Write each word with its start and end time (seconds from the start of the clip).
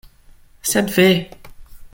Sed, 0.71 0.89
ve! 0.97 1.07